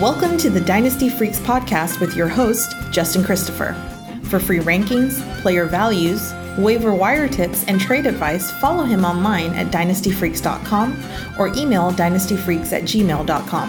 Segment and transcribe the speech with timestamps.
[0.00, 3.74] Welcome to the Dynasty Freaks podcast with your host, Justin Christopher.
[4.22, 9.66] For free rankings, player values, waiver wire tips, and trade advice, follow him online at
[9.66, 11.04] dynastyfreaks.com
[11.38, 13.68] or email dynastyfreaks at gmail.com.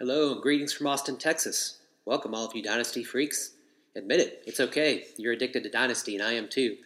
[0.00, 1.78] Hello, and greetings from Austin, Texas.
[2.04, 3.52] Welcome, all of you Dynasty Freaks.
[3.94, 5.04] Admit it, it's okay.
[5.16, 6.78] You're addicted to Dynasty, and I am too.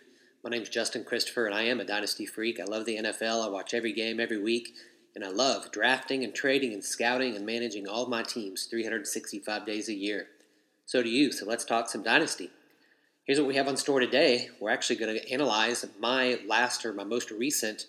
[0.45, 2.61] My name's Justin Christopher, and I am a Dynasty Freak.
[2.61, 3.47] I love the NFL.
[3.47, 4.75] I watch every game every week,
[5.17, 9.89] and I love drafting and trading and scouting and managing all my teams 365 days
[9.89, 10.27] a year.
[10.85, 12.51] So do you, so let's talk some Dynasty.
[13.25, 14.51] Here's what we have on store today.
[14.61, 17.87] We're actually going to analyze my last or my most recent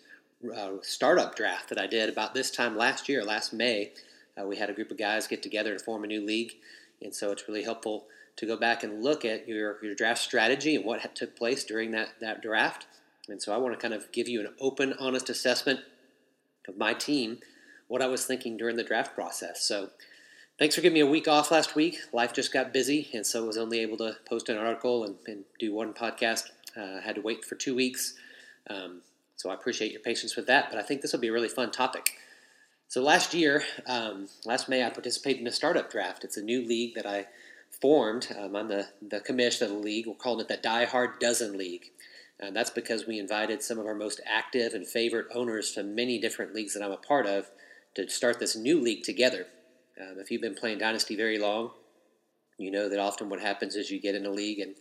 [0.55, 3.91] uh, startup draft that I did about this time last year, last May.
[4.39, 6.53] Uh, we had a group of guys get together to form a new league,
[7.01, 8.05] and so it's really helpful
[8.37, 11.91] to go back and look at your, your draft strategy and what took place during
[11.91, 12.85] that, that draft.
[13.27, 15.81] And so I want to kind of give you an open, honest assessment
[16.67, 17.39] of my team,
[17.87, 19.61] what I was thinking during the draft process.
[19.61, 19.89] So
[20.59, 21.99] thanks for giving me a week off last week.
[22.11, 25.15] Life just got busy, and so I was only able to post an article and,
[25.25, 26.49] and do one podcast.
[26.75, 28.15] Uh, I had to wait for two weeks.
[28.69, 29.01] Um,
[29.35, 31.47] so I appreciate your patience with that, but I think this will be a really
[31.47, 32.15] fun topic.
[32.87, 36.23] So last year, um, last May, I participated in a startup draft.
[36.23, 37.27] It's a new league that I
[37.69, 38.33] formed.
[38.37, 40.07] Um, I'm the, the commissioner of the league.
[40.07, 41.91] We're calling it the Die Hard Dozen League.
[42.39, 46.19] And that's because we invited some of our most active and favorite owners from many
[46.19, 47.49] different leagues that I'm a part of
[47.95, 49.47] to start this new league together.
[49.99, 51.71] Um, if you've been playing Dynasty very long,
[52.59, 54.75] you know that often what happens is you get in a league and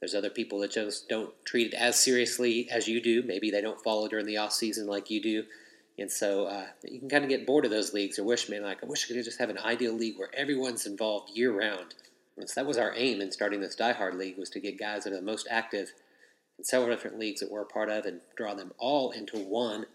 [0.00, 3.22] there's other people that just don't treat it as seriously as you do.
[3.22, 5.44] Maybe they don't follow during the off season like you do.
[5.98, 8.62] And so uh, you can kind of get bored of those leagues or wish, man,
[8.62, 11.94] like, I wish I could just have an ideal league where everyone's involved year round.
[12.36, 14.78] And so that was our aim in starting this Die Hard League was to get
[14.78, 15.92] guys that are the most active
[16.62, 19.86] several different leagues that we're a part of and draw them all into one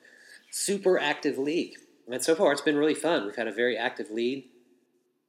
[0.52, 1.76] super active league.
[2.10, 3.26] And so far, it's been really fun.
[3.26, 4.46] We've had a very active league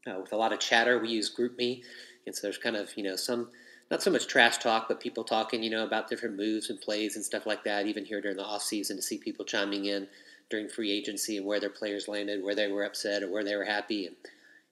[0.07, 0.99] uh, with a lot of chatter.
[0.99, 1.83] We use GroupMe,
[2.27, 3.49] and so there's kind of you know some
[3.91, 7.17] not so much trash talk, but people talking you know about different moves and plays
[7.17, 7.87] and stuff like that.
[7.87, 10.07] Even here during the off season, to see people chiming in
[10.51, 13.57] during free agency and where their players landed, where they were upset or where they
[13.57, 14.17] were happy, and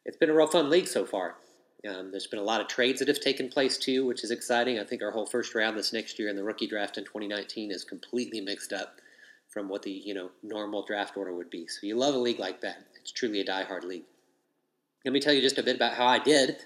[0.05, 1.35] it's been a real fun league so far.
[1.89, 4.79] Um, there's been a lot of trades that have taken place too, which is exciting.
[4.79, 7.71] I think our whole first round this next year in the rookie draft in 2019
[7.71, 9.01] is completely mixed up
[9.49, 11.67] from what the you know normal draft order would be.
[11.67, 12.79] So you love a league like that.
[13.01, 14.05] It's truly a die-hard league.
[15.05, 16.57] Let me tell you just a bit about how I did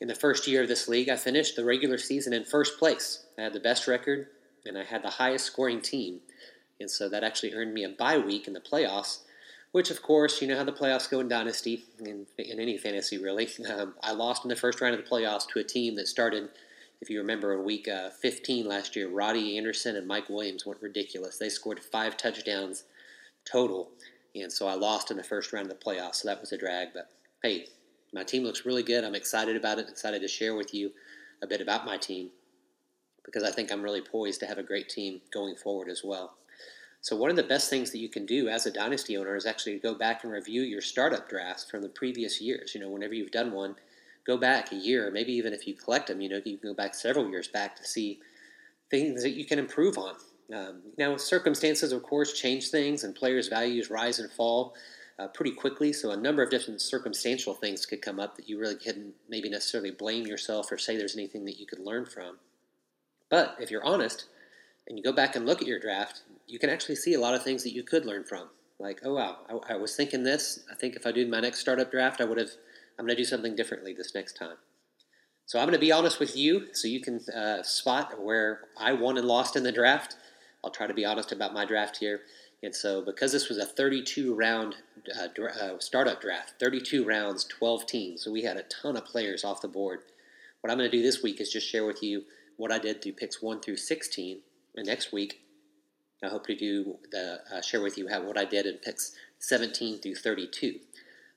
[0.00, 1.08] in the first year of this league.
[1.08, 3.24] I finished the regular season in first place.
[3.38, 4.26] I had the best record
[4.66, 6.20] and I had the highest scoring team,
[6.80, 9.20] and so that actually earned me a bye week in the playoffs
[9.72, 13.18] which of course you know how the playoffs go in dynasty in, in any fantasy
[13.18, 13.48] really.
[13.72, 16.48] Um, i lost in the first round of the playoffs to a team that started
[17.00, 19.08] if you remember week uh, 15 last year.
[19.08, 21.38] Robby anderson and mike williams went ridiculous.
[21.38, 22.84] They scored five touchdowns
[23.50, 23.90] total
[24.34, 26.58] and so i lost in the first round of the playoffs so that was a
[26.58, 27.10] drag but
[27.42, 27.66] hey
[28.14, 29.04] my team looks really good.
[29.04, 30.92] I'm excited about it excited to share with you
[31.42, 32.30] a bit about my team
[33.24, 36.36] because i think i'm really poised to have a great team going forward as well
[37.00, 39.46] so one of the best things that you can do as a dynasty owner is
[39.46, 42.74] actually go back and review your startup drafts from the previous years.
[42.74, 43.76] You know, whenever you've done one,
[44.26, 46.74] go back a year, maybe even if you collect them, you know, you can go
[46.74, 48.20] back several years back to see
[48.90, 50.14] things that you can improve on.
[50.52, 54.74] Um, now, circumstances, of course, change things, and players' values rise and fall
[55.18, 55.92] uh, pretty quickly.
[55.92, 59.50] So, a number of different circumstantial things could come up that you really couldn't maybe
[59.50, 62.38] necessarily blame yourself or say there's anything that you could learn from.
[63.28, 64.26] But if you're honest,
[64.88, 67.34] and you go back and look at your draft, you can actually see a lot
[67.34, 68.48] of things that you could learn from.
[68.80, 70.64] Like, oh wow, I, I was thinking this.
[70.70, 72.50] I think if I do my next startup draft, I would have.
[72.98, 74.56] I'm going to do something differently this next time.
[75.46, 78.92] So I'm going to be honest with you, so you can uh, spot where I
[78.92, 80.16] won and lost in the draft.
[80.64, 82.22] I'll try to be honest about my draft here.
[82.62, 84.76] And so, because this was a 32 round
[85.16, 89.04] uh, dra- uh, startup draft, 32 rounds, 12 teams, so we had a ton of
[89.04, 90.00] players off the board.
[90.60, 92.24] What I'm going to do this week is just share with you
[92.56, 94.40] what I did through picks 1 through 16
[94.74, 95.40] and next week,
[96.22, 99.12] I hope to do the uh, share with you how what I did in picks
[99.38, 100.80] 17 through 32.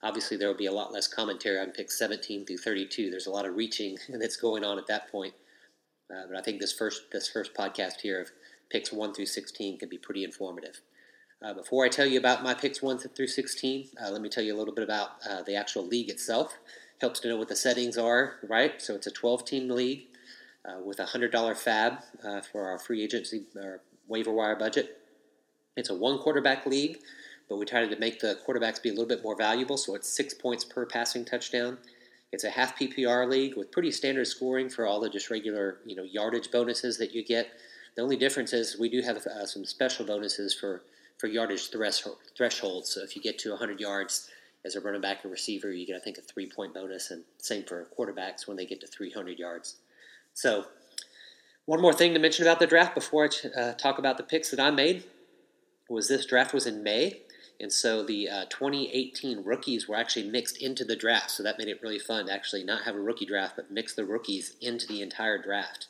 [0.04, 3.12] Obviously, there will be a lot less commentary on picks 17 through 32.
[3.12, 5.34] There's a lot of reaching that's going on at that point.
[6.12, 8.32] Uh, but I think this first this first podcast here of
[8.70, 10.82] picks 1 through 16 can be pretty informative.
[11.44, 14.44] Uh, before I tell you about my picks 1 through 16, uh, let me tell
[14.44, 16.58] you a little bit about uh, the actual league itself.
[17.00, 18.80] Helps to know what the settings are, right?
[18.80, 20.08] So it's a 12 team league
[20.66, 23.46] uh, with a $100 FAAB for our free agency
[24.12, 25.00] waiver wire budget.
[25.76, 27.00] It's a one quarterback league,
[27.50, 30.08] but we tried to make the quarterbacks be a little bit more valuable, so it's
[30.08, 31.78] six points per passing touchdown.
[32.32, 35.96] It's a half PPR league with pretty standard scoring for all the just regular you
[35.96, 37.52] know yardage bonuses that you get.
[37.96, 40.84] The only difference is we do have uh, some special bonuses for,
[41.18, 42.94] for yardage threshold, thresholds.
[42.94, 44.30] So if you get to 100 yards
[44.64, 47.24] as a running back and receiver, you get, I think, a three point bonus, and
[47.38, 49.76] same for quarterbacks when they get to 300 yards.
[50.34, 50.66] So,
[51.72, 54.52] one more thing to mention about the draft before I uh, talk about the picks
[54.52, 55.06] that I made
[55.88, 57.22] was this draft was in May,
[57.62, 61.32] and so the uh, 2018 rookies were actually mixed into the draft.
[61.32, 63.94] So that made it really fun to actually not have a rookie draft, but mix
[63.94, 65.88] the rookies into the entire draft.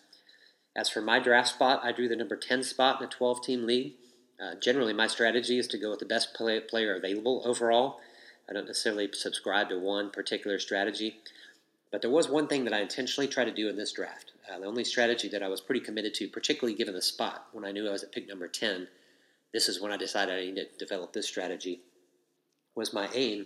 [0.75, 3.65] As for my draft spot, I drew the number 10 spot in a 12 team
[3.65, 3.93] league.
[4.39, 8.01] Uh, generally, my strategy is to go with the best play, player available overall.
[8.47, 11.21] I don't necessarily subscribe to one particular strategy.
[11.91, 14.30] But there was one thing that I intentionally tried to do in this draft.
[14.49, 17.65] Uh, the only strategy that I was pretty committed to, particularly given the spot when
[17.65, 18.87] I knew I was at pick number 10,
[19.53, 21.81] this is when I decided I needed to develop this strategy,
[22.75, 23.45] was my aim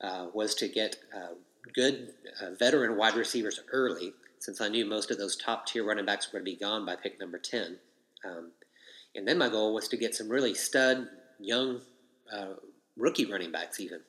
[0.00, 1.34] uh, was to get uh,
[1.74, 6.06] good uh, veteran wide receivers early, since I knew most of those top tier running
[6.06, 7.78] backs were going to be gone by pick number 10.
[8.24, 8.52] Um,
[9.14, 11.08] and then my goal was to get some really stud,
[11.38, 11.80] young
[12.32, 12.54] uh,
[12.96, 14.00] rookie running backs, even.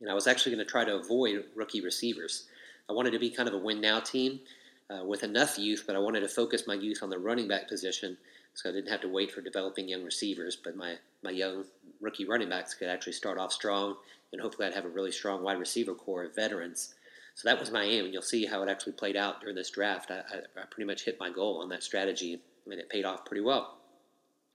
[0.00, 2.46] And I was actually going to try to avoid rookie receivers.
[2.88, 4.40] I wanted to be kind of a win now team
[4.90, 7.68] uh, with enough youth, but I wanted to focus my youth on the running back
[7.68, 8.16] position
[8.54, 11.64] so I didn't have to wait for developing young receivers, but my, my young
[12.00, 13.96] rookie running backs could actually start off strong,
[14.32, 16.94] and hopefully I'd have a really strong wide receiver core of veterans.
[17.34, 19.70] So that was my aim, and you'll see how it actually played out during this
[19.70, 20.12] draft.
[20.12, 23.24] I, I, I pretty much hit my goal on that strategy, and it paid off
[23.24, 23.78] pretty well.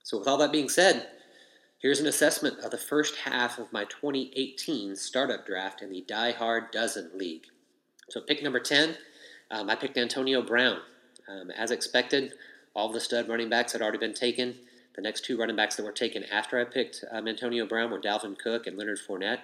[0.03, 1.09] So, with all that being said,
[1.79, 6.31] here's an assessment of the first half of my 2018 startup draft in the Die
[6.31, 7.47] Hard Dozen League.
[8.07, 8.95] So, pick number 10,
[9.51, 10.79] um, I picked Antonio Brown.
[11.27, 12.33] Um, as expected,
[12.73, 14.55] all the stud running backs had already been taken.
[14.95, 18.01] The next two running backs that were taken after I picked um, Antonio Brown were
[18.01, 19.39] Dalvin Cook and Leonard Fournette.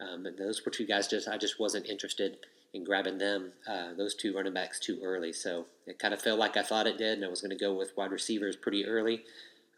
[0.00, 2.38] Um, and those were two guys just I just wasn't interested
[2.72, 5.32] in grabbing them, uh, those two running backs too early.
[5.32, 7.56] So it kind of felt like I thought it did, and I was going to
[7.56, 9.24] go with wide receivers pretty early.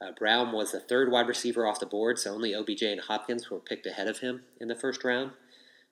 [0.01, 3.51] Uh, Brown was the third wide receiver off the board, so only OBJ and Hopkins
[3.51, 5.31] were picked ahead of him in the first round.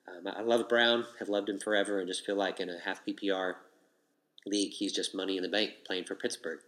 [0.09, 3.01] Um, I love Brown, have loved him forever, and just feel like in a half
[3.07, 3.55] PPR
[4.47, 6.61] league, he's just money in the bank playing for Pittsburgh.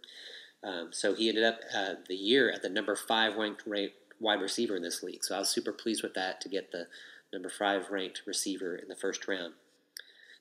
[0.63, 3.63] Um, so he ended up uh, the year at the number five ranked
[4.19, 5.23] wide receiver in this league.
[5.23, 6.87] So I was super pleased with that to get the
[7.33, 9.53] number five ranked receiver in the first round.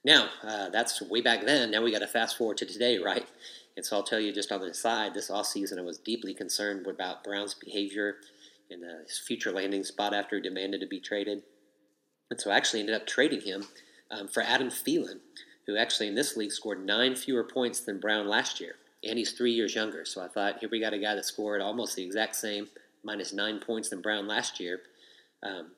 [0.05, 1.70] Now, uh, that's way back then.
[1.70, 3.26] Now we got to fast forward to today, right?
[3.76, 6.35] And so I'll tell you just on the side, this off season I was deeply
[6.35, 8.17] concerned about Brown's behavior
[8.70, 11.43] and uh, his future landing spot after he demanded to be traded.
[12.31, 13.64] And so I actually ended up trading him
[14.11, 15.20] um, for Adam Thielen,
[15.67, 18.75] who actually in this league scored nine fewer points than Brown last year,
[19.05, 20.05] and he's three years younger.
[20.05, 22.69] So I thought, here we got a guy that scored almost the exact same,
[23.03, 24.81] minus nine points than Brown last year,
[25.43, 25.73] um,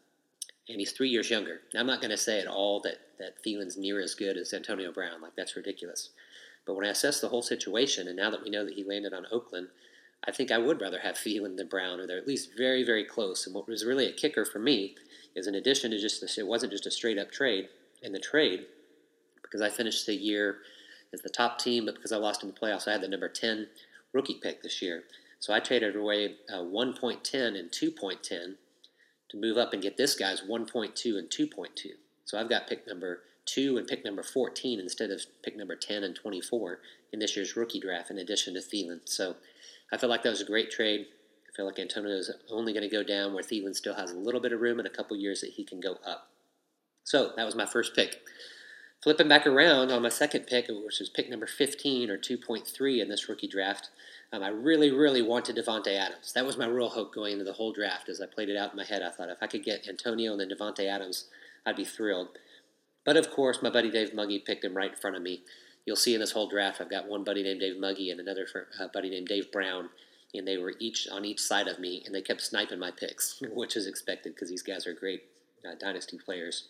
[0.69, 1.61] and he's three years younger.
[1.73, 4.53] Now, I'm not going to say at all that that Thielen's near as good as
[4.53, 5.23] Antonio Brown.
[5.23, 6.11] Like that's ridiculous.
[6.67, 9.13] But when I assess the whole situation, and now that we know that he landed
[9.13, 9.69] on Oakland,
[10.27, 13.05] I think I would rather have Thielen than Brown, or they're at least very, very
[13.05, 13.47] close.
[13.47, 14.97] And what was really a kicker for me
[15.35, 17.69] is, in addition to just this, it wasn't just a straight up trade.
[18.03, 18.67] In the trade,
[19.55, 20.56] because I finished the year
[21.12, 23.29] as the top team, but because I lost in the playoffs, I had the number
[23.29, 23.69] 10
[24.12, 25.05] rookie pick this year.
[25.39, 28.55] So I traded away uh, 1.10 and 2.10
[29.29, 31.69] to move up and get this guy's 1.2 and 2.2.
[32.25, 36.03] So I've got pick number 2 and pick number 14 instead of pick number 10
[36.03, 36.81] and 24
[37.12, 39.02] in this year's rookie draft, in addition to Thielen.
[39.05, 39.37] So
[39.93, 41.07] I feel like that was a great trade.
[41.49, 44.19] I feel like Antonio is only going to go down where Thielen still has a
[44.19, 46.31] little bit of room in a couple years that he can go up.
[47.05, 48.21] So that was my first pick.
[49.04, 53.08] Flipping back around on my second pick, which was pick number 15 or 2.3 in
[53.11, 53.90] this rookie draft,
[54.32, 56.32] um, I really, really wanted Davante Adams.
[56.32, 58.08] That was my real hope going into the whole draft.
[58.08, 60.32] As I played it out in my head, I thought if I could get Antonio
[60.32, 61.26] and then Davante Adams,
[61.66, 62.28] I'd be thrilled.
[63.04, 65.42] But of course, my buddy Dave Muggy picked him right in front of me.
[65.84, 68.46] You'll see in this whole draft, I've got one buddy named Dave Muggy and another
[68.80, 69.90] uh, buddy named Dave Brown,
[70.32, 73.42] and they were each on each side of me, and they kept sniping my picks,
[73.52, 75.25] which is expected because these guys are great
[75.62, 76.68] uh, dynasty players.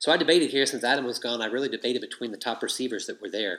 [0.00, 1.42] So I debated here since Adam was gone.
[1.42, 3.58] I really debated between the top receivers that were there.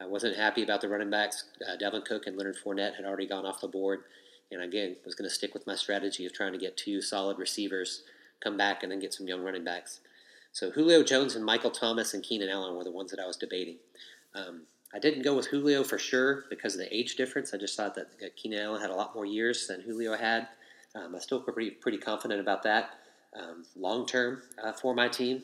[0.00, 1.44] I wasn't happy about the running backs.
[1.60, 4.04] Uh, Dalvin Cook and Leonard Fournette had already gone off the board,
[4.50, 7.38] and again was going to stick with my strategy of trying to get two solid
[7.38, 8.04] receivers,
[8.42, 10.00] come back, and then get some young running backs.
[10.52, 13.36] So Julio Jones and Michael Thomas and Keenan Allen were the ones that I was
[13.36, 13.76] debating.
[14.34, 14.62] Um,
[14.94, 17.52] I didn't go with Julio for sure because of the age difference.
[17.52, 20.48] I just thought that Keenan Allen had a lot more years than Julio had.
[20.94, 22.92] Um, I still pretty pretty confident about that
[23.38, 25.42] um, long term uh, for my team.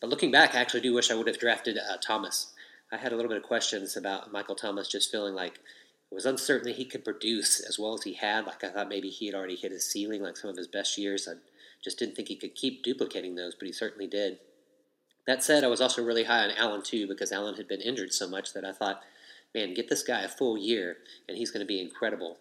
[0.00, 2.52] But looking back, I actually do wish I would have drafted uh, Thomas.
[2.90, 5.54] I had a little bit of questions about Michael Thomas, just feeling like
[6.10, 8.44] it was uncertain that he could produce as well as he had.
[8.46, 10.98] Like I thought maybe he had already hit his ceiling, like some of his best
[10.98, 11.26] years.
[11.26, 11.34] I
[11.82, 14.38] just didn't think he could keep duplicating those, but he certainly did.
[15.26, 18.12] That said, I was also really high on Allen too because Allen had been injured
[18.12, 19.02] so much that I thought,
[19.54, 20.98] man, get this guy a full year
[21.28, 22.38] and he's going to be incredible.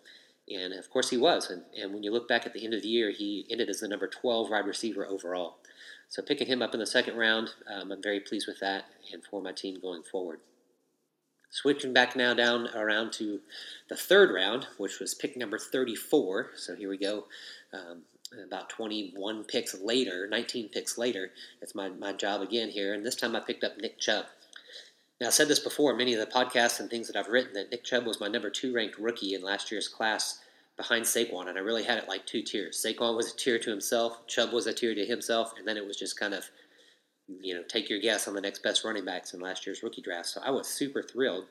[0.54, 1.50] And of course he was.
[1.50, 3.80] And, and when you look back at the end of the year, he ended as
[3.80, 5.58] the number 12 wide receiver overall.
[6.10, 9.24] So picking him up in the second round, um, I'm very pleased with that and
[9.24, 10.40] for my team going forward.
[11.50, 13.40] Switching back now down around to
[13.90, 16.52] the third round, which was pick number 34.
[16.56, 17.26] So here we go.
[17.74, 18.04] Um,
[18.46, 21.32] about 21 picks later, 19 picks later,
[21.62, 22.94] it's my, my job again here.
[22.94, 24.26] And this time I picked up Nick Chubb.
[25.22, 27.72] Now, I've said this before, many of the podcasts and things that I've written, that
[27.72, 30.41] Nick Chubb was my number two ranked rookie in last year's class
[30.82, 32.84] behind Saquon, and I really had it like two tiers.
[32.84, 35.86] Saquon was a tier to himself, Chubb was a tier to himself, and then it
[35.86, 36.50] was just kind of,
[37.28, 40.02] you know, take your guess on the next best running backs in last year's rookie
[40.02, 40.30] draft.
[40.30, 41.46] So I was super thrilled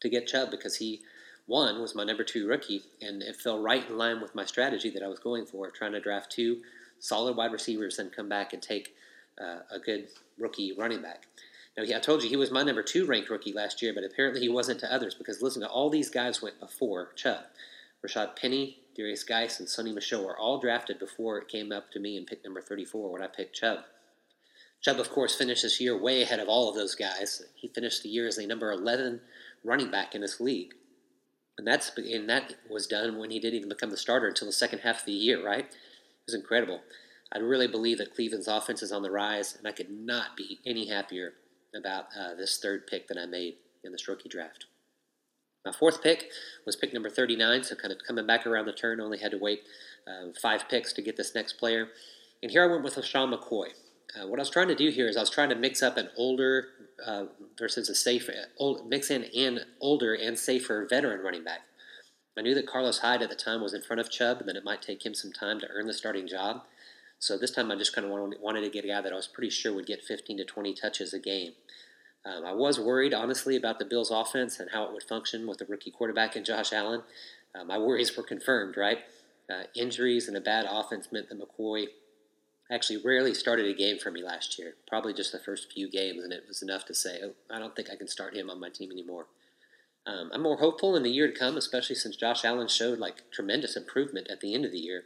[0.00, 1.00] to get Chubb because he,
[1.46, 4.90] one, was my number two rookie, and it fell right in line with my strategy
[4.90, 6.60] that I was going for, trying to draft two
[6.98, 8.94] solid wide receivers and come back and take
[9.40, 11.22] uh, a good rookie running back.
[11.74, 14.42] Now, I told you he was my number two ranked rookie last year, but apparently
[14.42, 17.44] he wasn't to others because listen to all these guys went before Chubb.
[18.06, 21.98] Rashaad Penny, Darius Guice, and Sony Michel were all drafted before it came up to
[21.98, 23.80] me in pick number 34 when I picked Chubb.
[24.80, 27.42] Chubb, of course, finished this year way ahead of all of those guys.
[27.54, 29.20] He finished the year as the number 11
[29.64, 30.74] running back in this league.
[31.58, 34.52] And that's and that was done when he didn't even become the starter until the
[34.52, 35.64] second half of the year, right?
[35.64, 36.82] It was incredible.
[37.32, 40.60] I really believe that Cleveland's offense is on the rise, and I could not be
[40.64, 41.32] any happier
[41.74, 44.66] about uh, this third pick that I made in this rookie draft.
[45.66, 46.30] My fourth pick
[46.64, 49.38] was pick number 39, so kind of coming back around the turn, only had to
[49.38, 49.64] wait
[50.06, 51.88] uh, five picks to get this next player.
[52.40, 53.70] And here I went with LeSean McCoy.
[54.14, 55.96] Uh, what I was trying to do here is I was trying to mix up
[55.96, 56.68] an older
[57.04, 57.24] uh,
[57.58, 61.62] versus a safer, old, mix in an older and safer veteran running back.
[62.38, 64.56] I knew that Carlos Hyde at the time was in front of Chubb, and that
[64.56, 66.62] it might take him some time to earn the starting job.
[67.18, 69.16] So this time I just kind of wanted, wanted to get a guy that I
[69.16, 71.52] was pretty sure would get 15 to 20 touches a game.
[72.26, 75.60] Um, I was worried, honestly, about the Bills' offense and how it would function with
[75.60, 77.02] a rookie quarterback and Josh Allen.
[77.54, 78.98] Uh, my worries were confirmed, right?
[79.48, 81.86] Uh, injuries and a bad offense meant that McCoy
[82.70, 84.74] actually rarely started a game for me last year.
[84.88, 87.76] Probably just the first few games, and it was enough to say, oh, I don't
[87.76, 89.26] think I can start him on my team anymore.
[90.04, 93.30] Um, I'm more hopeful in the year to come, especially since Josh Allen showed like
[93.30, 95.04] tremendous improvement at the end of the year.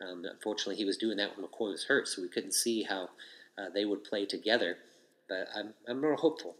[0.00, 3.10] Um, unfortunately, he was doing that when McCoy was hurt, so we couldn't see how
[3.58, 4.78] uh, they would play together.
[5.28, 6.56] But I'm, I'm more hopeful.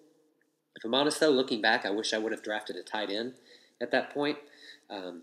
[0.77, 3.35] If I'm honest, though, looking back, I wish I would have drafted a tight end
[3.81, 4.39] at that point.
[4.91, 5.23] Um,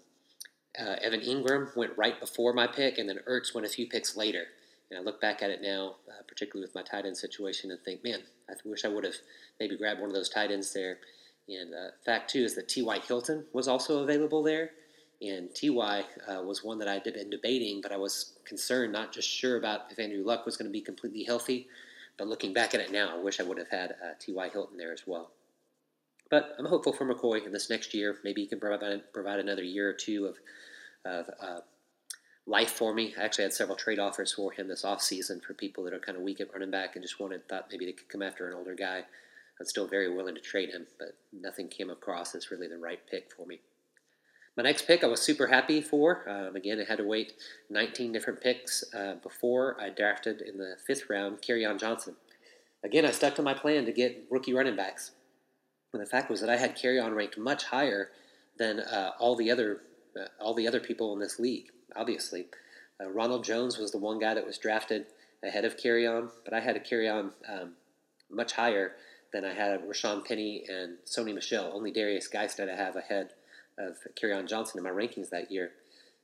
[0.79, 4.15] uh, Evan Engram went right before my pick, and then Ertz went a few picks
[4.15, 4.45] later.
[4.89, 7.79] And I look back at it now, uh, particularly with my tight end situation, and
[7.81, 8.19] think, man,
[8.49, 9.15] I wish I would have
[9.59, 10.99] maybe grabbed one of those tight ends there.
[11.47, 12.99] And uh, fact too is that T.Y.
[12.99, 14.71] Hilton was also available there,
[15.21, 19.11] and Ty uh, was one that I had been debating, but I was concerned, not
[19.11, 21.67] just sure about if Andrew Luck was going to be completely healthy,
[22.17, 24.49] but looking back at it now, I wish I would have had uh, T.Y.
[24.49, 25.31] Hilton there as well.
[26.29, 28.17] But I'm hopeful for McCoy in this next year.
[28.23, 30.37] Maybe he can provide, provide another year or two of,
[31.03, 31.59] of uh,
[32.47, 33.13] life for me.
[33.19, 36.17] I actually had several trade offers for him this offseason for people that are kind
[36.17, 38.55] of weak at running back and just wanted, thought maybe they could come after an
[38.55, 39.03] older guy.
[39.59, 42.99] I'm still very willing to trade him, but nothing came across as really the right
[43.09, 43.59] pick for me.
[44.57, 46.29] My next pick I was super happy for.
[46.29, 47.33] Um, again, I had to wait
[47.69, 52.15] 19 different picks uh, before I drafted in the fifth round Kerryon Johnson.
[52.83, 55.11] Again, I stuck to my plan to get rookie running backs.
[55.93, 58.09] And the fact was that I had Kerryon ranked much higher
[58.57, 59.81] than uh, all the other
[60.19, 61.67] uh, all the other people in this league.
[61.95, 62.47] Obviously,
[63.01, 65.05] uh, Ronald Jones was the one guy that was drafted
[65.43, 67.73] ahead of Kerryon, but I had a Kerryon um,
[68.29, 68.93] much higher
[69.31, 71.71] than I had Rashaad Penny and Sony Michel.
[71.73, 73.29] Only Darius Guice did I have ahead
[73.81, 75.71] of Kerryon Johnson in my rankings that year.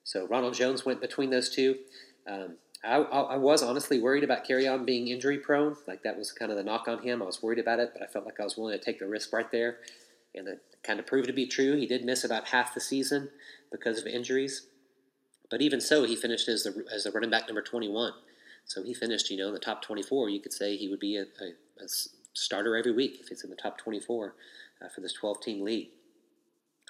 [0.04, 1.78] So Ronald Jones went between those two.
[2.30, 5.76] Um, I, I, was honestly worried about Kerryon being injury prone.
[5.88, 7.22] Like that was kind of the knock on him.
[7.22, 9.08] I was worried about it, but I felt like I was willing to take the
[9.08, 9.78] risk right there.
[10.36, 11.76] And it kind of proved to be true.
[11.76, 13.30] He did miss about half the season
[13.72, 14.68] because of injuries.
[15.50, 18.14] But even so, he finished as the, as the running back number 21.
[18.66, 20.30] So he finished, you know, in the top 24.
[20.30, 21.88] You could say he would be a, a, a
[22.34, 24.36] starter every week if it's in the top 24
[24.82, 25.90] uh, for this 12 team league.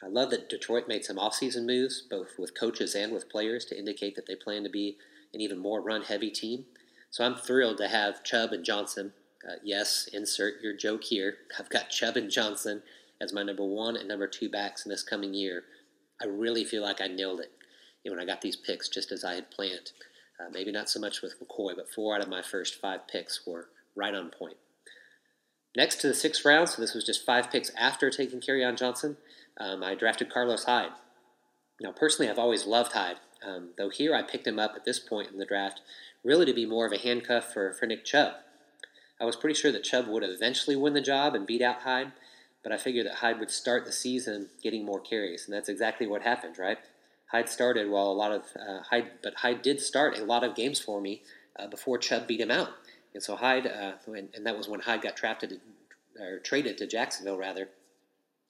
[0.03, 3.77] I love that Detroit made some offseason moves, both with coaches and with players, to
[3.77, 4.97] indicate that they plan to be
[5.33, 6.65] an even more run heavy team.
[7.09, 9.13] So I'm thrilled to have Chubb and Johnson.
[9.47, 11.37] Uh, yes, insert your joke here.
[11.59, 12.83] I've got Chubb and Johnson
[13.19, 15.63] as my number one and number two backs in this coming year.
[16.21, 17.51] I really feel like I nailed it
[18.09, 19.91] when I got these picks just as I had planned.
[20.39, 23.45] Uh, maybe not so much with McCoy, but four out of my first five picks
[23.45, 24.57] were right on point.
[25.75, 29.17] Next to the sixth round, so this was just five picks after taking Kerryon Johnson,
[29.59, 30.91] um, I drafted Carlos Hyde.
[31.79, 34.99] Now, personally, I've always loved Hyde, um, though here I picked him up at this
[34.99, 35.81] point in the draft
[36.23, 38.33] really to be more of a handcuff for, for Nick Chubb.
[39.19, 42.11] I was pretty sure that Chubb would eventually win the job and beat out Hyde,
[42.63, 46.05] but I figured that Hyde would start the season getting more carries, and that's exactly
[46.05, 46.77] what happened, right?
[47.31, 50.55] Hyde started while a lot of uh, Hyde, but Hyde did start a lot of
[50.55, 51.21] games for me
[51.57, 52.69] uh, before Chubb beat him out,
[53.13, 55.59] And so Hyde, uh, and, and, that was when Hyde got drafted
[56.19, 57.69] or traded to Jacksonville, rather.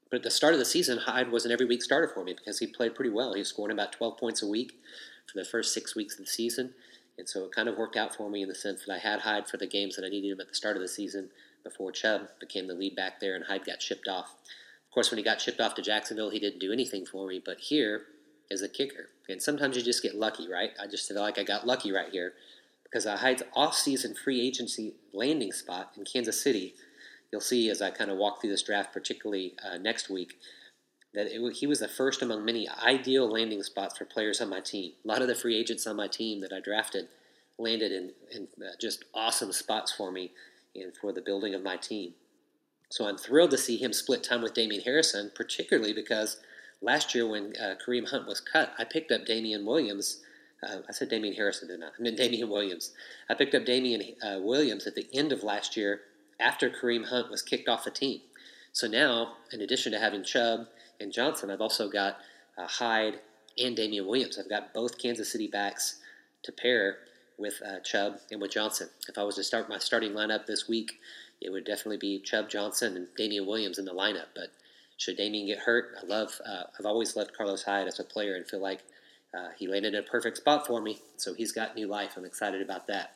[0.10, 2.34] But at the start of the season, Hyde was an every week starter for me
[2.34, 3.34] because he played pretty well.
[3.34, 4.74] He was scoring about 12 points a week
[5.32, 6.74] for the first six weeks of the season.
[7.18, 9.22] And so it kind of worked out for me in the sense that I had
[9.22, 11.30] Hyde for the games that I needed him at the start of the season
[11.64, 14.36] before Chubb became the lead back there and Hyde got shipped off.
[14.88, 17.42] Of course, when he got shipped off to Jacksonville, he didn't do anything for me.
[17.44, 18.04] But here
[18.50, 19.10] is a kicker.
[19.28, 20.72] And sometimes you just get lucky, right?
[20.82, 22.34] I just feel like I got lucky right here
[22.84, 26.76] because Hyde's off-season free agency landing spot in Kansas City–
[27.32, 30.36] you'll see as I kind of walk through this draft, particularly uh, next week,
[31.14, 34.60] that it, he was the first among many ideal landing spots for players on my
[34.60, 34.94] team.
[35.04, 37.08] A lot of the free agents on my team that I drafted
[37.58, 40.32] landed in, in uh, just awesome spots for me
[40.76, 42.14] and for the building of my team.
[42.90, 46.38] So I'm thrilled to see him split time with Damien Harrison, particularly because
[46.82, 50.22] last year when uh, Kareem Hunt was cut, I picked up Damien Williams.
[50.64, 51.88] Uh, I said Damien Harrison, didn't I?
[52.00, 52.94] I meant Damien Williams.
[53.30, 56.02] I picked up Damien uh, Williams at the end of last year
[56.40, 58.22] after Kareem Hunt was kicked off the team.
[58.72, 60.68] So now, in addition to having Chubb
[61.00, 62.18] and Johnson, I've also got
[62.58, 63.20] uh, Hyde
[63.58, 64.38] and Damien Williams.
[64.38, 66.00] I've got both Kansas City backs
[66.44, 66.98] to pair
[67.38, 68.90] with uh, Chubb and with Johnson.
[69.08, 71.00] If I was to start my starting lineup this week,
[71.42, 74.28] it would definitely be Chubb Johnson and Damien Williams in the lineup.
[74.36, 74.52] But
[74.98, 76.40] should Damien get hurt, I love.
[76.46, 78.82] Uh, I've always loved Carlos Hyde as a player and feel like
[79.36, 81.00] uh, he landed in a perfect spot for me.
[81.18, 82.14] So he's got new life.
[82.18, 83.14] I'm excited about that.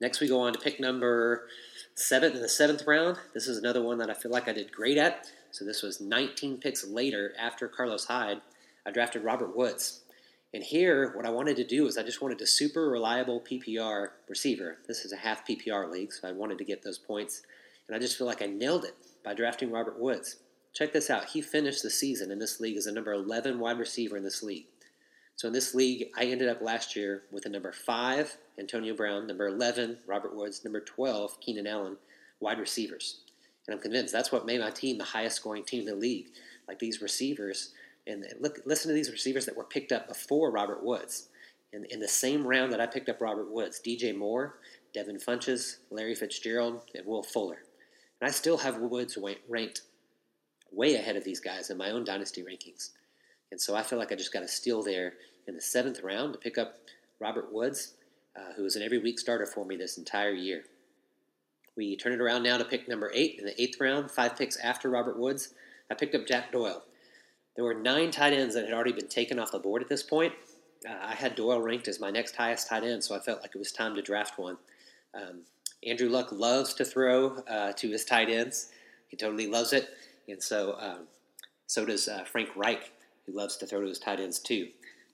[0.00, 1.46] Next, we go on to pick number
[1.94, 3.18] seven in the seventh round.
[3.34, 5.26] This is another one that I feel like I did great at.
[5.50, 8.40] So this was 19 picks later after Carlos Hyde.
[8.86, 10.00] I drafted Robert Woods.
[10.52, 14.08] And here, what I wanted to do is I just wanted a super reliable PPR
[14.28, 14.78] receiver.
[14.88, 17.42] This is a half PPR league, so I wanted to get those points.
[17.86, 18.94] And I just feel like I nailed it
[19.24, 20.36] by drafting Robert Woods.
[20.72, 21.26] Check this out.
[21.26, 24.42] He finished the season in this league as a number 11 wide receiver in this
[24.42, 24.66] league.
[25.40, 29.26] So in this league, I ended up last year with a number 5 Antonio Brown,
[29.26, 31.96] number 11, Robert Woods, number 12, Keenan Allen,
[32.40, 33.20] wide receivers.
[33.66, 36.26] And I'm convinced that's what made my team the highest scoring team in the league.
[36.68, 37.72] Like these receivers,
[38.06, 41.30] and look, listen to these receivers that were picked up before Robert Woods.
[41.72, 44.58] In, in the same round that I picked up Robert Woods, DJ Moore,
[44.92, 47.62] Devin Funchess, Larry Fitzgerald, and Will Fuller.
[48.20, 49.16] And I still have Woods
[49.48, 49.80] ranked
[50.70, 52.90] way ahead of these guys in my own dynasty rankings.
[53.50, 55.14] And so I feel like I just got a steal there
[55.46, 56.76] in the seventh round to pick up
[57.18, 57.94] Robert Woods
[58.36, 60.64] uh, who was an every week starter for me this entire year.
[61.76, 64.56] We turn it around now to pick number eight in the eighth round, five picks
[64.58, 65.54] after Robert Woods.
[65.90, 66.82] I picked up Jack Doyle.
[67.56, 70.02] There were nine tight ends that had already been taken off the board at this
[70.02, 70.32] point.
[70.88, 73.54] Uh, I had Doyle ranked as my next highest tight end, so I felt like
[73.54, 74.56] it was time to draft one.
[75.14, 75.42] Um,
[75.84, 78.68] Andrew Luck loves to throw uh, to his tight ends.
[79.08, 79.90] He totally loves it,
[80.28, 81.06] and so um,
[81.66, 82.92] so does uh, Frank Reich,
[83.30, 84.68] who loves to throw to his tight ends too.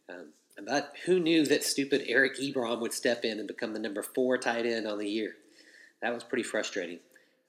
[0.09, 0.27] Um,
[0.67, 4.39] but who knew that stupid Eric Ebron would step in and become the number four
[4.39, 5.37] tight end on the year?
[6.01, 6.99] That was pretty frustrating.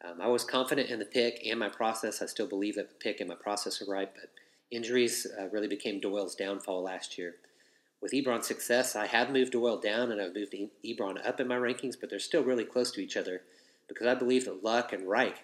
[0.03, 2.21] Um, I was confident in the pick and my process.
[2.21, 4.29] I still believe that the pick and my process are right, but
[4.71, 7.35] injuries uh, really became Doyle's downfall last year.
[8.01, 10.53] With Ebron's success, I have moved Doyle down and I've moved
[10.85, 13.41] Ebron up in my rankings, but they're still really close to each other
[13.87, 15.43] because I believe that Luck and Reich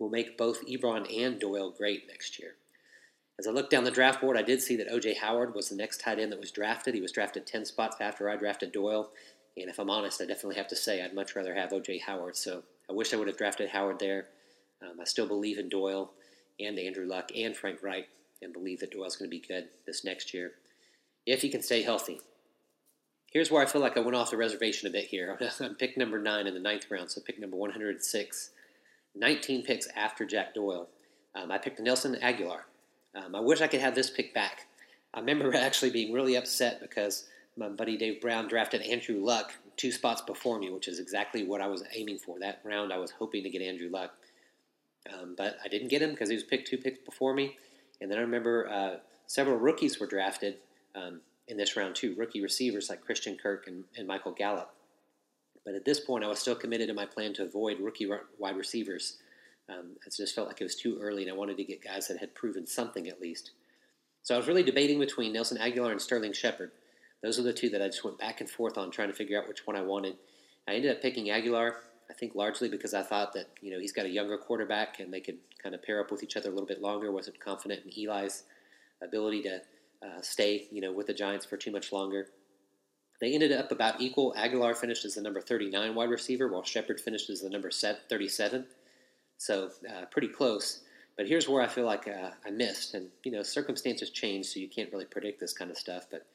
[0.00, 2.56] will make both Ebron and Doyle great next year.
[3.38, 5.14] As I looked down the draft board, I did see that O.J.
[5.14, 6.94] Howard was the next tight end that was drafted.
[6.94, 9.10] He was drafted 10 spots after I drafted Doyle.
[9.56, 11.98] And if I'm honest, I definitely have to say I'd much rather have O.J.
[11.98, 12.36] Howard.
[12.36, 14.26] So I wish I would have drafted Howard there.
[14.82, 16.12] Um, I still believe in Doyle
[16.60, 18.08] and Andrew Luck and Frank Reich
[18.42, 20.52] and believe that Doyle's going to be good this next year
[21.26, 22.20] if he can stay healthy.
[23.32, 25.36] Here's where I feel like I went off the reservation a bit here.
[25.60, 28.50] I'm pick number nine in the ninth round, so pick number 106.
[29.16, 30.88] 19 picks after Jack Doyle.
[31.34, 32.60] Um, I picked Nelson Agholor.
[33.14, 34.66] Um, I wish I could have this pick back.
[35.12, 39.92] I remember actually being really upset because my buddy Dave Brown drafted Andrew Luck two
[39.92, 42.38] spots before me, which is exactly what I was aiming for.
[42.38, 44.12] That round, I was hoping to get Andrew Luck,
[45.12, 47.56] um, but I didn't get him because he was picked two picks before me.
[48.00, 48.96] And then I remember uh,
[49.26, 50.56] several rookies were drafted
[50.94, 54.72] um, in this round too, rookie receivers like Christian Kirk and, and Michael Gallup.
[55.64, 58.56] But at this point, I was still committed to my plan to avoid rookie wide
[58.56, 59.18] receivers
[59.68, 62.08] um, I just felt like it was too early, and I wanted to get guys
[62.08, 63.52] that had proven something at least.
[64.22, 66.72] So I was really debating between Nelson Agholor and Sterling Shepard.
[67.22, 69.40] Those are the two that I just went back and forth on, trying to figure
[69.40, 70.16] out which one I wanted.
[70.68, 71.74] I ended up picking Agholor,
[72.10, 75.12] I think largely because I thought that you know he's got a younger quarterback and
[75.12, 77.10] they could kind of pair up with each other a little bit longer.
[77.10, 78.44] wasn't confident in Eli's
[79.02, 79.56] ability to
[80.02, 82.26] uh, stay you know with the Giants for too much longer.
[83.20, 84.34] They ended up about equal.
[84.36, 88.66] Agholor finished as the number 39 wide receiver, while Shepard finished as the number 37.
[89.38, 90.80] So uh, pretty close.
[91.16, 94.58] But here's where I feel like uh, I missed, and you know circumstances change, so
[94.58, 96.06] you can't really predict this kind of stuff.
[96.10, 96.26] But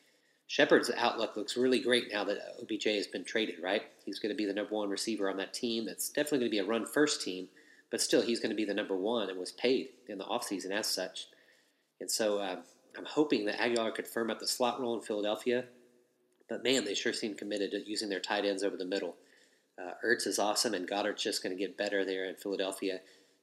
[0.48, 3.84] Shepard's outlook looks really great now that OBJ has been traded, right?
[4.06, 5.86] He's going to be the number one receiver on that team.
[5.86, 7.50] That's definitely going to be a run first team,
[7.92, 10.72] but still, he's going to be the number one and was paid in the offseason
[10.72, 11.28] as such.
[12.00, 12.56] And so uh,
[12.98, 15.66] I'm hoping that Agholor could firm up the slot role in Philadelphia.
[16.48, 19.16] But man, they sure seem committed to using their tight ends over the middle.
[19.80, 23.00] Uh, Ertz is awesome, and Goedert's just going to get better there in Philadelphia.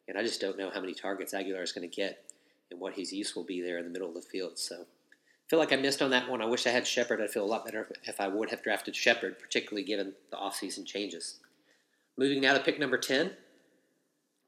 [0.08, 2.24] And I just don't know how many targets Agholor is going to get
[2.70, 4.58] and what his use will be there in the middle of the field.
[4.58, 6.42] So I feel like I missed on that one.
[6.42, 7.20] I wish I had Shepard.
[7.20, 10.84] I'd feel a lot better if I would have drafted Shepard, particularly given the offseason
[10.84, 11.38] changes.
[12.16, 13.32] Moving now to pick number 10.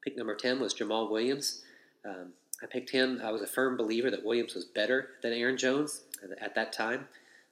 [0.04, 1.62] Pick number 10 was Jamaal Williams.
[2.04, 3.20] Um, I picked him.
[3.22, 6.02] I was a firm believer that Williams was better than Aaron Jones
[6.40, 7.06] at that time.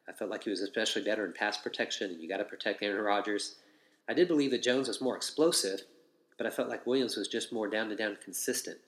[0.09, 2.83] I felt like he was especially better in pass protection, and you got to protect
[2.83, 3.57] Aaron Rodgers.
[4.09, 5.83] I did believe that Jones was more explosive,
[6.39, 8.79] but I felt like Williams was just more down to down consistent.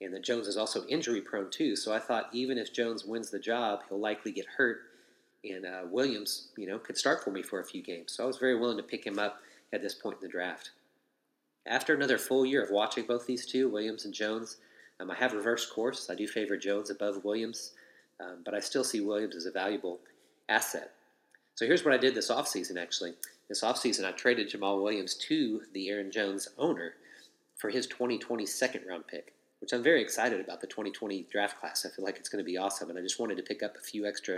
[0.00, 3.30] And that Jones is also injury prone too, so I thought even if Jones wins
[3.30, 4.82] the job, he'll likely get hurt,
[5.42, 8.12] and uh, Williams, you know, could start for me for a few games.
[8.12, 9.40] So I was very willing to pick him up
[9.72, 10.70] at this point in the draft.
[11.66, 14.58] After another full year of watching both these two, Williams and Jones,
[15.00, 16.08] um, I have reversed course.
[16.10, 17.72] I do favor Jones above Williams,
[18.20, 20.00] um, but I still see Williams as a valuable
[20.48, 20.92] asset.
[21.58, 23.14] So here's what I did this offseason actually.
[23.48, 26.92] This offseason, I traded Jamaal Williams to the Aaron Jones owner
[27.56, 31.84] for his 2020 second round pick, which I'm very excited about the 2020 draft class.
[31.84, 33.74] I feel like it's going to be awesome, and I just wanted to pick up
[33.76, 34.36] a few extra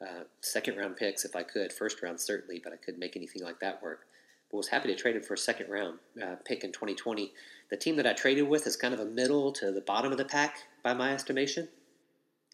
[0.00, 1.72] uh, second round picks if I could.
[1.72, 4.06] First round, certainly, but I couldn't make anything like that work.
[4.48, 7.32] But was happy to trade him for a second round uh, pick in 2020.
[7.70, 10.18] The team that I traded with is kind of a middle to the bottom of
[10.18, 11.66] the pack by my estimation.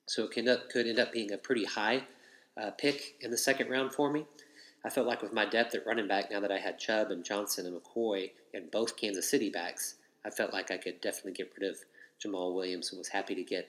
[0.07, 2.05] So it could end up, could end up being a pretty high
[2.61, 4.27] uh, pick in the second round for me.
[4.85, 7.25] I felt like with my depth at running back, now that I had Chubb and
[7.25, 11.53] Johnson and McCoy and both Kansas City backs, I felt like I could definitely get
[11.59, 11.79] rid of
[12.23, 13.69] Jamaal Williams and was happy to get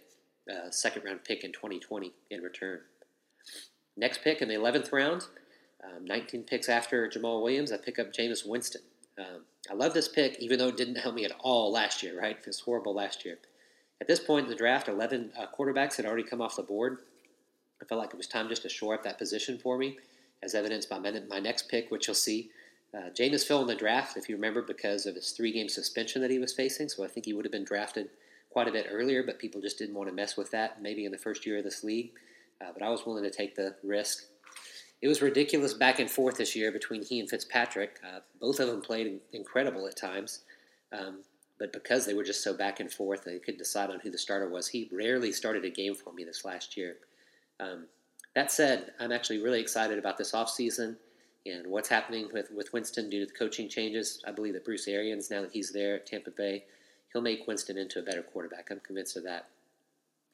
[0.49, 2.79] a second round pick in 2020 in return.
[3.97, 5.27] Next pick in the 11th round,
[5.83, 8.81] um, 19 picks after Jamaal Williams, I pick up Jameis Winston.
[9.17, 12.19] Um, I love this pick, even though it didn't help me at all last year,
[12.19, 12.37] right?
[12.37, 13.37] It was horrible last year.
[13.99, 16.99] At this point in the draft, 11 uh, quarterbacks had already come off the board.
[17.81, 19.97] I felt like it was time just to shore up that position for me,
[20.43, 22.51] as evidenced by my, next pick, which you'll see.
[22.93, 26.21] Uh, Jameis fell in the draft, if you remember, because of his three game suspension
[26.21, 26.89] that he was facing.
[26.89, 28.09] So I think he would have been drafted
[28.49, 31.11] quite a bit earlier, but people just didn't want to mess with that, maybe in
[31.11, 32.11] the first year of this league.
[32.59, 34.25] Uh, but I was willing to take the risk.
[35.01, 37.99] It was ridiculous back and forth this year between he and Fitzpatrick.
[38.05, 40.41] Uh, both of them played incredible at times.
[40.91, 41.19] Um,
[41.57, 44.17] but because they were just so back and forth, they couldn't decide on who the
[44.17, 44.67] starter was.
[44.67, 46.97] He rarely started a game for me this last year.
[47.61, 47.85] Um,
[48.35, 50.95] that said, I'm actually really excited about this offseason
[51.45, 54.21] and what's happening with, with Winston due to the coaching changes.
[54.27, 56.65] I believe that Bruce Arians, now that he's there at Tampa Bay,
[57.11, 58.69] he'll make Winston into a better quarterback.
[58.71, 59.47] I'm convinced of that.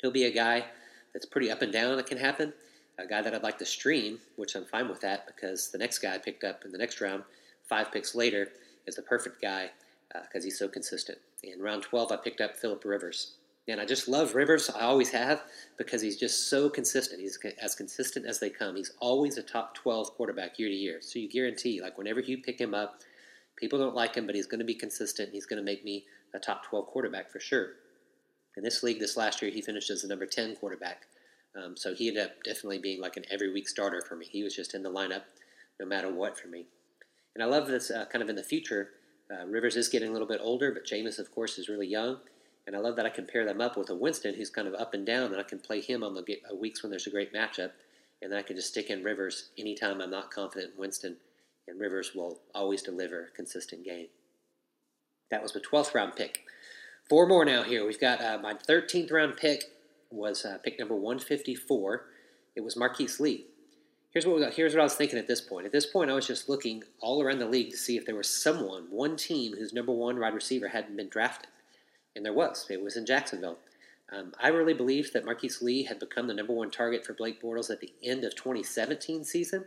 [0.02, 0.66] He'll be a guy
[1.14, 2.54] that's pretty up and down that can happen,
[3.00, 6.00] a guy that I'd like to stream, which I'm fine with that because the next
[6.00, 7.24] guy I picked up in the next round,
[7.68, 8.50] five picks later,
[8.86, 9.72] is the perfect guy
[10.14, 11.18] because uh, he's so consistent.
[11.44, 13.34] In round 12, I picked up Philip Rivers.
[13.68, 14.70] And I just love Rivers.
[14.70, 15.44] I always have
[15.78, 17.20] because he's just so consistent.
[17.20, 18.78] He's as consistent as they come.
[18.78, 21.00] He's always a top 12 quarterback year to year.
[21.02, 23.02] So you guarantee, like, whenever you pick him up,
[23.58, 25.32] people don't like him, but he's going to be consistent.
[25.34, 27.72] He's going to make me a top 12 quarterback for sure.
[28.56, 31.04] In this league this last year, he finished as the number 10 quarterback.
[31.62, 34.28] Um, so he ended up definitely being like an every week starter for me.
[34.30, 35.24] He was just in the lineup
[35.80, 36.66] no matter what for me.
[37.36, 38.90] And I love this uh, kind of in the future.
[39.32, 42.18] Uh, Rivers is getting a little bit older, but Jameis, of course, is really young.
[42.68, 44.74] And I love that I can pair them up with a Winston who's kind of
[44.74, 47.12] up and down, and I can play him on the uh, weeks when there's a
[47.12, 47.72] great matchup.
[48.22, 51.16] And then I can just stick in Rivers anytime I'm not confident in Winston,
[51.66, 54.08] and Rivers will always deliver a consistent game.
[55.32, 56.44] That was my 12th round pick.
[57.10, 57.86] Four more now here.
[57.86, 59.64] We've got uh, my 13th round pick
[60.12, 62.06] was uh, pick number 154.
[62.58, 63.46] It was Marquise Lee.
[64.12, 64.56] Here's what, we got.
[64.56, 65.66] here's what I was thinking at this point.
[65.66, 68.16] At this point, I was just looking all around the league to see if there
[68.16, 71.50] was someone, one team, whose number one wide receiver hadn't been drafted
[72.18, 72.66] and there was.
[72.70, 73.60] It was in Jacksonville.
[74.12, 77.42] Um, I really believed that Marquise Lee had become the number one target for Blake
[77.42, 79.66] Bortles at the end of 2017 season.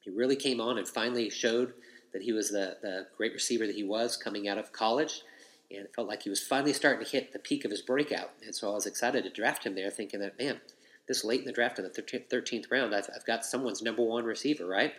[0.00, 1.74] He really came on and finally showed
[2.12, 5.22] that he was the, the great receiver that he was coming out of college.
[5.70, 8.30] And it felt like he was finally starting to hit the peak of his breakout.
[8.44, 10.60] And so I was excited to draft him there, thinking that, man,
[11.08, 14.24] this late in the draft in the 13th round, I've, I've got someone's number one
[14.24, 14.92] receiver, right?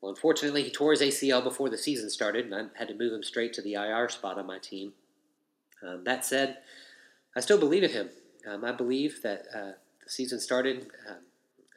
[0.00, 3.12] Well, unfortunately, he tore his ACL before the season started, and I had to move
[3.12, 4.92] him straight to the IR spot on my team.
[5.86, 6.58] Um, that said,
[7.36, 8.10] I still believe in him.
[8.48, 10.90] Um, I believe that uh, the season started.
[11.08, 11.18] Um,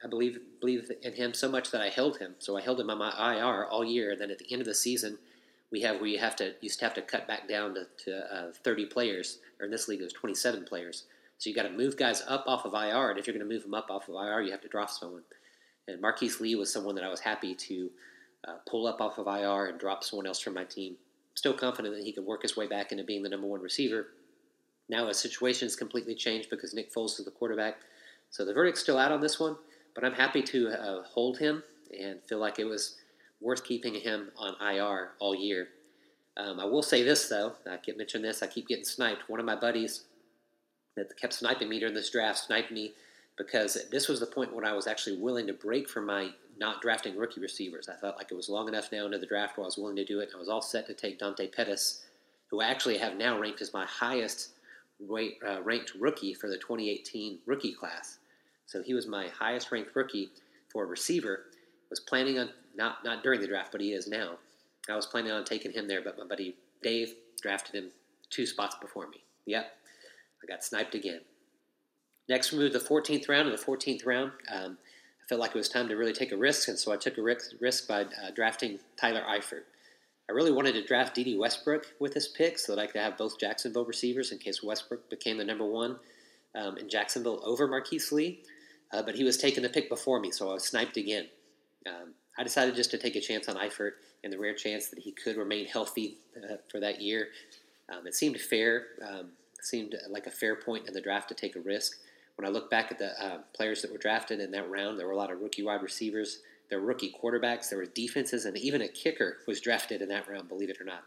[0.04, 2.36] I believe believe in him so much that I held him.
[2.40, 4.12] So I held him on my IR all year.
[4.12, 5.18] And then at the end of the season,
[5.72, 8.88] we have we have to to have to cut back down to, to uh, 30
[8.88, 9.40] players.
[9.60, 11.06] Or in this league, it was 27 players.
[11.38, 13.54] So you got to move guys up off of IR, and if you're going to
[13.54, 15.24] move them up off of IR, you have to drop someone.
[15.88, 17.90] And Marquise Lee was someone that I was happy to
[18.48, 20.96] uh, pull up off of IR and drop someone else from my team.
[21.36, 24.08] Still confident that he could work his way back into being the number one receiver.
[24.90, 27.78] Now his situation has completely changed because Nick Foles is the quarterback.
[28.30, 29.56] So the verdict's still out on this one,
[29.96, 31.64] but I'm happy to uh, hold him
[31.98, 32.98] and feel like it was
[33.40, 35.68] worth keeping him on IR all year.
[36.36, 39.30] Um, I will say this though, I keep mentioning this, I keep getting sniped.
[39.30, 40.06] One of my buddies
[40.96, 42.94] that kept sniping me during this draft sniped me
[43.38, 46.82] because this was the point when I was actually willing to break from my not
[46.82, 47.90] drafting rookie receivers.
[47.90, 49.96] I felt like it was long enough now into the draft where I was willing
[49.96, 50.30] to do it.
[50.36, 52.06] I was all set to take Dante Pettis,
[52.50, 54.50] who I actually have now ranked as my highest
[55.00, 58.20] rate, uh, ranked rookie for the 2018 rookie class.
[58.66, 60.32] So he was my highest ranked rookie
[60.72, 61.46] for a receiver.
[61.90, 64.40] Was planning on not not during the draft, but he is now.
[64.90, 67.92] I was planning on taking him there, but my buddy Dave drafted him
[68.30, 69.24] two spots before me.
[69.46, 69.72] Yep,
[70.44, 71.22] I got sniped again.
[72.28, 73.48] Next, we move to the 14th round.
[73.48, 74.78] In the 14th round, um,
[75.24, 77.18] I felt like it was time to really take a risk, and so I took
[77.18, 79.64] a risk by uh, drafting Tyler Eifert.
[80.30, 83.18] I really wanted to draft Dede Westbrook with this pick so that I could have
[83.18, 85.98] both Jacksonville receivers in case Westbrook became the number one
[86.56, 88.42] um, in Jacksonville over Marquise Lee.
[88.92, 91.28] Uh, but he was taking the pick before me, so I was sniped again.
[91.88, 95.00] Um, I decided just to take a chance on Eifert and the rare chance that
[95.00, 97.30] he could remain healthy uh, for that year.
[97.92, 99.32] Um, it seemed fair, um,
[99.62, 101.98] seemed like a fair point in the draft to take a risk.
[102.36, 105.06] When I look back at the uh, players that were drafted in that round, there
[105.06, 108.58] were a lot of rookie wide receivers, there were rookie quarterbacks, there were defenses, and
[108.58, 111.04] even a kicker was drafted in that round, believe it or not.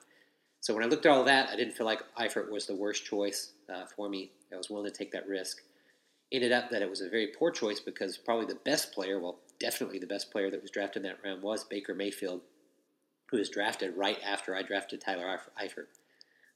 [0.61, 3.05] So when I looked at all that, I didn't feel like Eifert was the worst
[3.05, 4.31] choice uh, for me.
[4.53, 5.63] I was willing to take that risk.
[6.33, 9.39] Ended up that it was a very poor choice because probably the best player, well,
[9.61, 12.41] definitely the best player that was drafted in that round was Baker Mayfield,
[13.31, 15.87] who was drafted right after I drafted Tyler Eifert.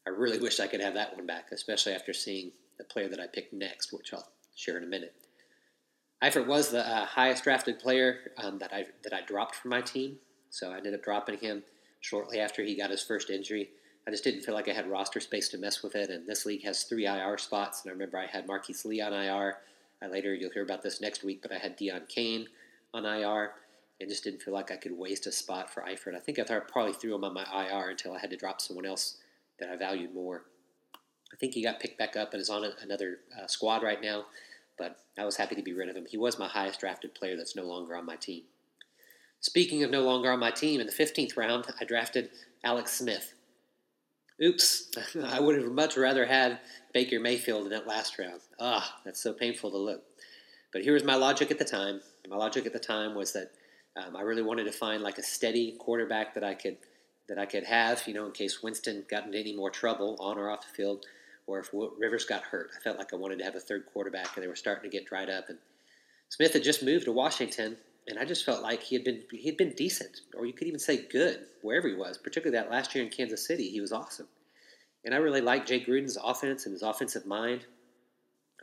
[0.07, 3.21] I really wish I could have that one back, especially after seeing the player that
[3.21, 5.15] I picked next, which I'll share in a minute.
[6.23, 9.81] Eifert was the uh, highest drafted player um, that I that I dropped from my
[9.81, 10.19] team,
[10.51, 11.63] so I ended up dropping him
[12.01, 13.71] shortly after he got his first injury.
[14.07, 16.45] I just didn't feel like I had roster space to mess with it, and this
[16.45, 19.59] league has three IR spots, and I remember I had Marquise Lee on IR.
[20.03, 22.47] I later, you'll hear about this next week, but I had Deon Cain
[22.95, 23.53] on IR,
[24.01, 26.17] and just didn't feel like I could waste a spot for Eifert.
[26.17, 28.87] I think I probably threw him on my IR until I had to drop someone
[28.87, 29.19] else
[29.59, 30.45] that I valued more.
[31.33, 34.03] I think he got picked back up and is on a, another uh, squad right
[34.03, 34.27] now,
[34.79, 36.07] but I was happy to be rid of him.
[36.07, 38.43] He was my highest drafted player that's no longer on my team.
[39.41, 42.31] Speaking of no longer on my team, in the 15th round, I drafted
[42.63, 43.35] Alex Smith.
[44.43, 44.91] Oops,
[45.25, 46.61] I would have much rather had
[46.93, 48.41] Baker Mayfield in that last round.
[48.59, 50.03] Ah, that's so painful to look.
[50.73, 52.01] But here was my logic at the time.
[52.29, 53.51] My logic at the time was that
[53.97, 56.77] um, I really wanted to find like a steady quarterback that I could
[57.29, 60.37] that I could have, you know, in case Winston got into any more trouble on
[60.37, 61.07] or off the field,
[61.47, 62.71] or if Rivers got hurt.
[62.77, 64.97] I felt like I wanted to have a third quarterback, and they were starting to
[64.97, 65.49] get dried up.
[65.49, 65.59] And
[66.29, 67.77] Smith had just moved to Washington,
[68.07, 70.69] and I just felt like he had been he had been decent, or you could
[70.69, 72.19] even say good wherever he was.
[72.19, 74.29] Particularly that last year in Kansas City, he was awesome.
[75.05, 77.67] And I really liked Jay Gruden's offense and his offensive mind.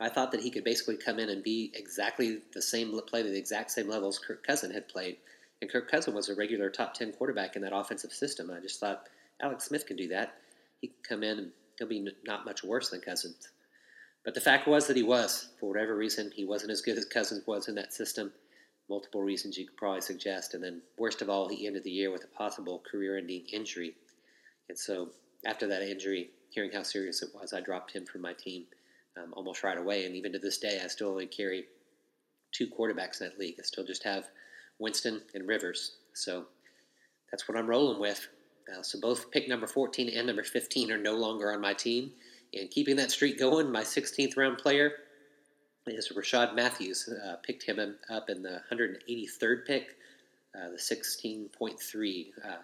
[0.00, 3.28] I thought that he could basically come in and be exactly the same, play to
[3.28, 5.16] the exact same levels Kirk Cousin had played.
[5.60, 8.50] And Kirk Cousin was a regular top 10 quarterback in that offensive system.
[8.50, 9.08] I just thought
[9.42, 10.34] Alex Smith can do that.
[10.80, 13.48] He can come in and he'll be not much worse than Cousins.
[14.24, 15.48] But the fact was that he was.
[15.58, 18.32] For whatever reason, he wasn't as good as Cousins was in that system.
[18.90, 20.54] Multiple reasons you could probably suggest.
[20.54, 23.94] And then, worst of all, he ended the year with a possible career ending injury.
[24.68, 25.10] And so,
[25.46, 28.64] after that injury, hearing how serious it was, I dropped him from my team
[29.16, 30.04] um, almost right away.
[30.04, 31.64] And even to this day, I still only carry
[32.52, 33.56] two quarterbacks in that league.
[33.58, 34.26] I still just have
[34.78, 35.96] Winston and Rivers.
[36.14, 36.46] So
[37.30, 38.28] that's what I'm rolling with.
[38.70, 42.12] Uh, so both pick number 14 and number 15 are no longer on my team.
[42.54, 44.92] And keeping that streak going, my 16th round player
[45.86, 47.08] is Rishard Matthews.
[47.08, 49.96] Uh, picked him up in the 183rd pick,
[50.54, 52.56] uh, the 16.3 uh,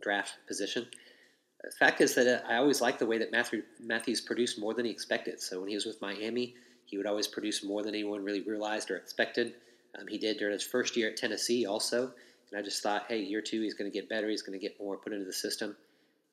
[0.00, 0.86] draft position
[1.66, 4.72] the fact is that uh, I always liked the way that Matthew, Matthews produced more
[4.72, 5.40] than he expected.
[5.40, 8.90] So when he was with Miami, he would always produce more than anyone really realized
[8.90, 9.54] or expected.
[9.98, 12.12] Um, he did during his first year at Tennessee also.
[12.50, 14.28] And I just thought, hey, year two, he's going to get better.
[14.28, 15.76] He's going to get more put into the system.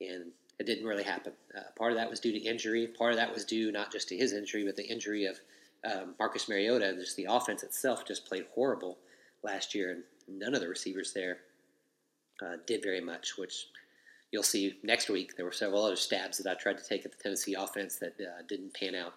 [0.01, 1.33] And it didn't really happen.
[1.57, 2.87] Uh, part of that was due to injury.
[2.87, 5.39] Part of that was due not just to his injury, but the injury of
[5.83, 6.93] um, Marcus Mariota.
[6.95, 8.97] Just the offense itself just played horrible
[9.43, 11.37] last year, and none of the receivers there
[12.41, 13.67] uh, did very much, which–
[14.33, 17.11] you'll see next week there were several other stabs that I tried to take at
[17.11, 19.13] the Tennessee offense that uh, didn't pan out.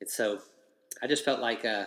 [0.00, 0.38] And so
[1.02, 1.86] I just felt like uh,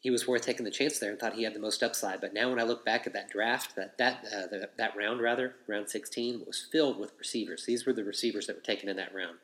[0.00, 2.20] he was worth taking the chance there and thought he had the most upside.
[2.22, 5.20] But now when I look back at that draft, that that uh, the, that round
[5.20, 7.66] rather, round 16 was filled with receivers.
[7.66, 9.36] These were the receivers that were taken in that round: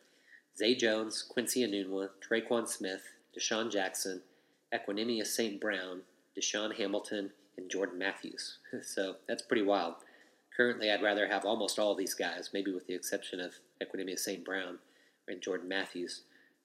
[0.56, 3.02] Zay Jones, Quincy Enunwa, Tre'Quan Smith,
[3.38, 4.22] DeSean Jackson,
[4.74, 5.60] Equanimeous St.
[5.60, 6.02] Brown,
[6.36, 8.58] DaeSean Hamilton, and Jordan Matthews.
[8.82, 9.94] so that's pretty wild.
[10.56, 14.42] Currently, I'd rather have almost all these guys, maybe with the exception of Equanimeous St.
[14.42, 14.78] Brown
[15.28, 16.22] and Jordan Matthews,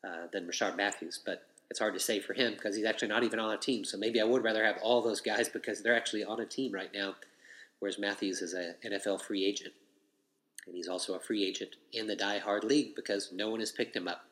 [0.08, 1.20] uh, than Rishard Matthews.
[1.24, 3.86] But it's hard to say for him because he's actually not even on a team.
[3.86, 6.74] So maybe I would rather have all those guys because they're actually on a team
[6.74, 7.16] right now,
[7.80, 9.74] whereas Matthews is an NFL free agent.
[10.68, 13.72] And he's also a free agent in the Die Hard League because no one has
[13.72, 14.26] picked him up.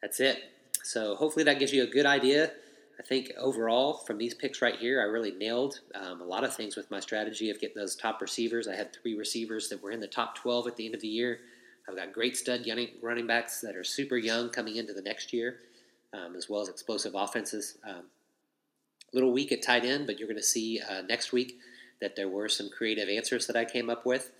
[0.00, 0.38] That's it.
[0.82, 2.50] So hopefully that gives you a good idea.
[2.98, 6.56] I think overall, from these picks right here, I really nailed um, a lot of
[6.56, 8.68] things with my strategy of getting those top receivers.
[8.68, 11.08] I had three receivers that were in the top 12 at the end of the
[11.08, 11.40] year.
[11.86, 12.66] I've got great stud
[13.02, 15.58] running backs that are super young coming into the next year,
[16.12, 17.78] um, as well as explosive offenses.
[17.86, 18.04] Um,
[19.12, 21.58] a little weak at tight end, but you're going to see uh, next week
[22.00, 24.32] that there were some creative answers that I came up with.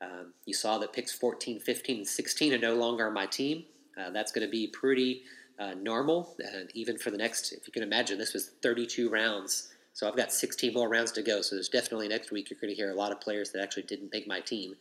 [0.00, 3.64] Um, you saw that picks 14, 15, and 16 are no longer on my team.
[3.98, 5.22] Uh, that's going to be pretty
[5.58, 9.70] uh, normal, and even for the next, if you can imagine, this was 32 rounds.
[9.92, 11.40] So I've got 16 more rounds to go.
[11.42, 13.82] So there's definitely next week you're going to hear a lot of players that actually
[13.82, 14.76] didn't make my team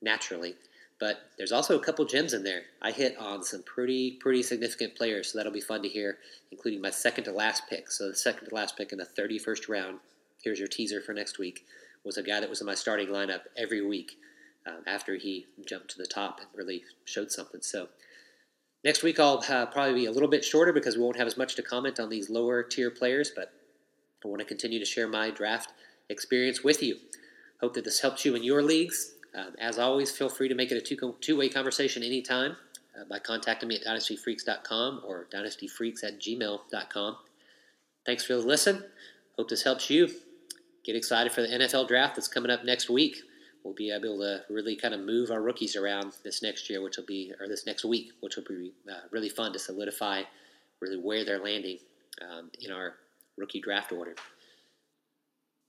[0.00, 0.54] naturally.
[1.02, 2.62] But there's also a couple gems in there.
[2.80, 6.18] I hit on some pretty pretty significant players, so that'll be fun to hear,
[6.52, 7.90] including my second to last pick.
[7.90, 9.98] So the second to last pick in the 31st round.
[10.44, 11.66] Here's your teaser for next week.
[12.04, 14.12] Was a guy that was in my starting lineup every week
[14.64, 17.62] um, after he jumped to the top and really showed something.
[17.62, 17.88] So
[18.84, 21.36] next week I'll uh, probably be a little bit shorter because we won't have as
[21.36, 23.52] much to comment on these lower tier players, but
[24.24, 25.72] I want to continue to share my draft
[26.08, 26.98] experience with you.
[27.60, 29.14] Hope that this helps you in your leagues.
[29.34, 32.56] Um, as always, feel free to make it a two, two-way conversation anytime
[32.98, 37.16] uh, by contacting me at dynastyfreaks.com or dynastyfreaks at gmail.com.
[38.04, 38.84] Thanks for the listen.
[39.36, 40.10] Hope this helps you.
[40.84, 43.22] Get excited for the NFL draft that's coming up next week
[43.64, 46.96] we'll be able to really kind of move our rookies around this next year, which
[46.96, 50.22] will be, or this next week, which will be uh, really fun to solidify
[50.80, 51.78] really where they're landing
[52.22, 52.94] um, in our
[53.36, 54.14] rookie draft order.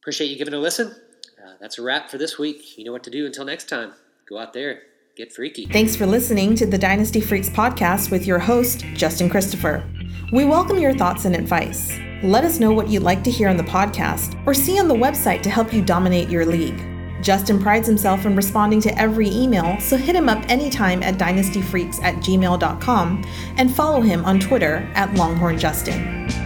[0.01, 0.95] Appreciate you giving a listen.
[1.43, 2.77] Uh, that's a wrap for this week.
[2.77, 3.93] You know what to do until next time.
[4.29, 4.83] Go out there,
[5.17, 5.65] get freaky.
[5.65, 9.83] Thanks for listening to the Dynasty Freaks podcast with your host, Justin Christopher.
[10.31, 11.97] We welcome your thoughts and advice.
[12.23, 14.95] Let us know what you'd like to hear on the podcast or see on the
[14.95, 16.81] website to help you dominate your league.
[17.21, 22.01] Justin prides himself in responding to every email, so hit him up anytime at dynastyfreaks
[22.01, 23.23] at gmail.com
[23.57, 26.42] and follow him on Twitter at LonghornJustin.